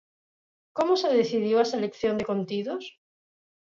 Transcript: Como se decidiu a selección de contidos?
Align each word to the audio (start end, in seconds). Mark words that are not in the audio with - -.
Como 0.77 0.93
se 1.01 1.09
decidiu 1.19 1.57
a 1.59 1.69
selección 1.73 2.13
de 2.19 2.27
contidos? 2.31 2.83